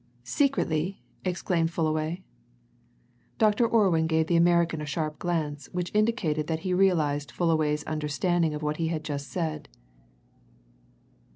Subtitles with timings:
[0.23, 2.23] "Secretly!" exclaimed Fullaway.
[3.37, 3.67] Dr.
[3.67, 8.63] Orwin gave the American a sharp glance which indicated that he realized Fullaway's understanding of
[8.63, 9.69] what he had just said.